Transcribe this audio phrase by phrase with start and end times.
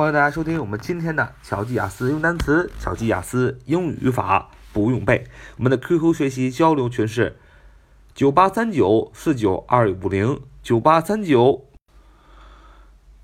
[0.00, 5.26] 欢迎大家收听我们今天的巧记雅思用单词、巧记雅思英语语法不用背。
[5.58, 7.36] 我们的 QQ 学习交流群是
[8.14, 11.66] 九八三九四九二五零九八三九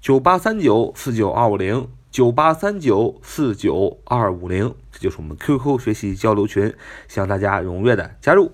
[0.02, 6.74] 九八三九四九二五零九八三九四九二五零，这就是我们 QQ 学习交流群，
[7.08, 8.52] 希望大家踊跃的加入。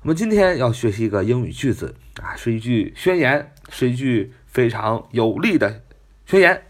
[0.00, 5.80] 我们今天要学习一个英语句子啊，是一句宣言，是一句非常有力的
[6.26, 6.64] 宣言。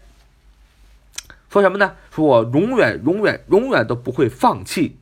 [1.53, 1.93] 说什么呢？
[2.09, 4.97] 说我永远、永远、永远都不会放弃，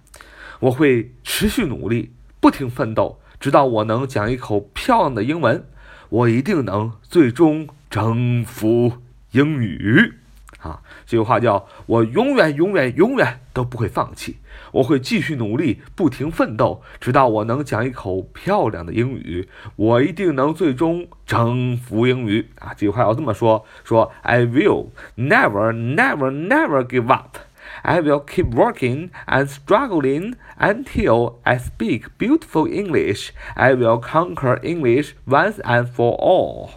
[0.59, 5.63] 我会持续努力，不停奋斗，直到我能讲一口漂亮的英文。
[6.09, 8.97] 我一定能最终征服
[9.31, 10.15] 英语。
[10.61, 14.37] 啊，这句话叫我永远、永远、永远都不会放弃，
[14.71, 19.49] 我会继续努力，不停奋斗，直到我能讲一口漂亮的英语。
[19.75, 22.49] 我一定能最终征服英语。
[22.59, 27.37] 啊，这句话要这么说：说 I will never, never, never give up.
[27.83, 33.29] I will keep working and struggling until I speak beautiful English.
[33.55, 36.71] I will conquer English once and for all.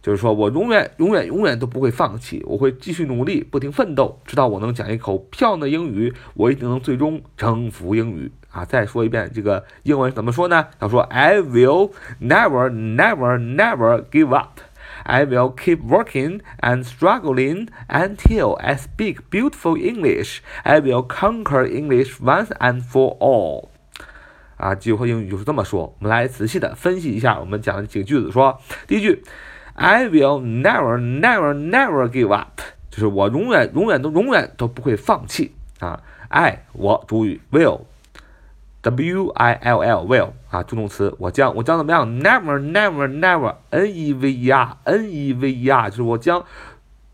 [0.00, 6.14] 就是说我永远、永远、永远都不会放弃，我会继续努力，不停奋斗，直到我能讲一口漂亮的英语。
[6.34, 8.64] 我一定能最终征服英语啊！
[8.64, 10.68] 再说一遍，这个英文怎么说呢？
[10.80, 14.60] 要说 I will never, never, never give up.
[15.02, 20.38] I will keep working and struggling until I speak beautiful English.
[20.62, 23.68] I will conquer English once and for all.
[24.56, 25.94] 啊，这句话英语就是这么说。
[25.98, 28.30] 我们来仔细的分析一下我们讲的几个句子。
[28.30, 29.24] 说第一句。
[29.80, 43.54] I will never, never, never give up，就是我永远、永远都、永远都不会放弃啊！I 我主语 will，W I L L will 啊助动词，我将我将怎么样？Never, never, never,
[43.70, 46.44] N E V E R, N E V E R，就是我将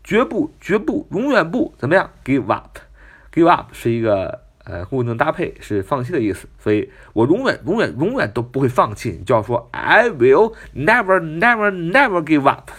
[0.03, 4.44] 绝不、绝不、永远不怎么样？Give up，Give up 是一个。
[4.65, 9.11] 呃，固定搭配是放弃的意思，所以我永远、永远、永远都不会放弃。
[9.11, 12.71] 你就要说 I will never, never, never give up。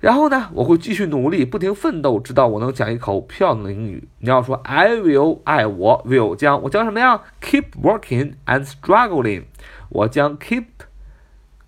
[0.00, 4.06] 然后呢，我会继续努力，不停奋斗，直到我能讲一口漂亮的英语。
[4.18, 9.44] 你要说 I will，爱我 will 将我将什么呀？Keep working and struggling。
[9.88, 10.66] 我将 keep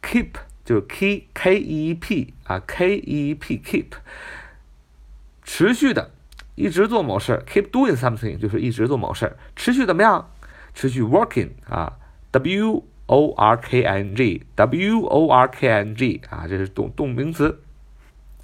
[0.03, 0.33] keep
[0.67, 3.87] 就是 keep k e p 啊 k e p keep
[5.43, 6.11] 持续的。
[6.56, 10.30] 一直做某事，keep doing something 就是一直做某事，持续怎么样？
[10.74, 11.94] 持续 working 啊，
[12.32, 17.60] w o r k i n g，w o r k i n g 啊，这是动动名词，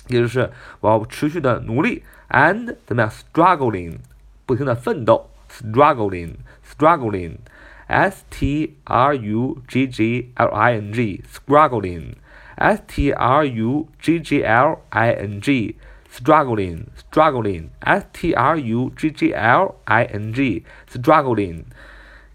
[0.08, 0.52] 也就是
[0.82, 3.10] 我要持续的努力，and 怎么样？
[3.12, 3.98] struggling
[4.46, 14.42] 不停的奋斗，struggling，struggling，s t r u g g l i n g，struggling，s t r u g g
[14.42, 15.78] l i n g。
[16.12, 21.64] struggling, struggling, s t r u g g l i n g, struggling，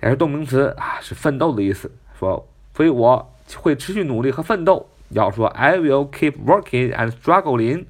[0.03, 1.91] 也是动名词啊，是奋斗的意思。
[2.19, 4.89] 说，所以我会持续努力和奋斗。
[5.11, 7.87] 要说，I will keep working and struggling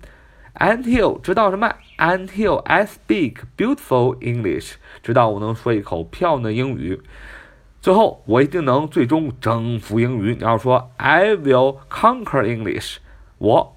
[0.55, 1.75] until 直到什么？
[1.99, 7.01] Until I speak beautiful English，直到我能说一口漂亮的英语。
[7.81, 10.35] 最后，我一定能最终征服英语。
[10.35, 12.97] 你要说，I will conquer English，
[13.39, 13.77] 我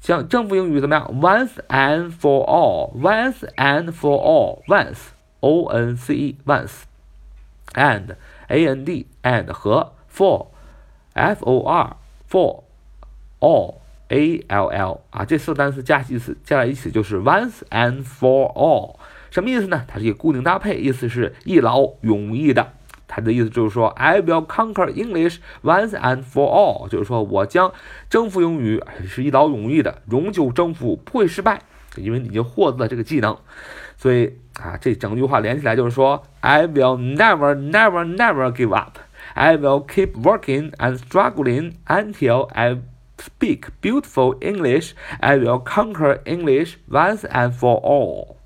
[0.00, 11.62] 像征服英语怎么样？Once and for all，once and for all，once，O N C E，once，and，A N D，and 和 for，F O
[11.66, 18.96] R，for，all，A L L 啊，这四个单词加一起加在一起就是 once and for all，
[19.30, 19.84] 什么意思呢？
[19.86, 22.72] 它是一个固定搭配，意思是一劳永逸的。
[23.09, 27.71] 他的意思就是说，I will conquer English once and for all，就是说我将
[28.09, 31.61] 征服英语，是一劳永逸的，永久征服，不会失败，
[31.95, 33.37] 因为你已经获得了这个技能。
[33.95, 38.97] 所以啊，这整句话连起来就是说，I will never, never, never give up.
[39.33, 42.77] I will keep working and struggling until I
[43.17, 44.93] speak beautiful English.
[45.19, 48.37] I will conquer English once and for all.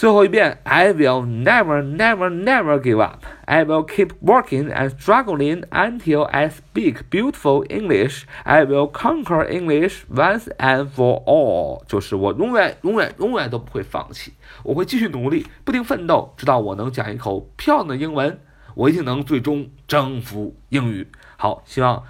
[0.00, 3.22] 最后一遍，I will never, never, never give up.
[3.44, 8.22] I will keep working and struggling until I speak beautiful English.
[8.44, 11.84] I will conquer English once and for all.
[11.86, 14.32] 就是我永远、永远、永远都不会放弃，
[14.62, 18.40] 我会继续努力，不停奋斗，直到我能讲一口漂亮的英文。
[18.74, 21.08] 我一定能最终征服英语。
[21.36, 22.02] 好，希望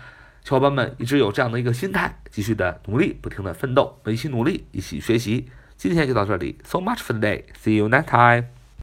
[0.45, 5.49] 小伙伴们一直有这样的一个心态，继续的努力，不停的奋斗，我们一起努力，一起学习。
[5.80, 7.44] 今天就到这里，So much for today.
[7.62, 8.46] See you next time.